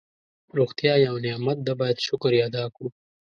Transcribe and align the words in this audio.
روغتیا 0.57 0.93
یو 1.05 1.15
نعمت 1.25 1.57
ده 1.65 1.73
باید 1.79 1.97
شکر 2.07 2.31
یې 2.37 2.41
ادا 2.47 2.63
کړو. 2.75 2.87